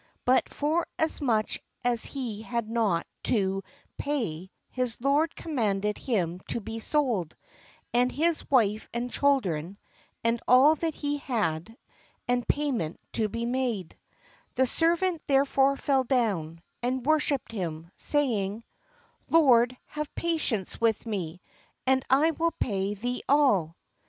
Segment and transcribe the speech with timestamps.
[0.25, 3.61] But forasmuch as he Had not to
[3.99, 7.35] pay, his lord commanded him to be sold,
[7.93, 9.77] and his wife and children,
[10.23, 11.77] and a'll that he had,
[12.27, 13.95] and pay ment to be made.
[14.55, 16.47] The servant therefore fell down, 18.
[16.47, 18.63] THE LORD AND THE SERVANTS and worshipped him, say ing:
[19.29, 21.41] Lord, have patience with me,
[21.85, 23.75] and I will pay thee all."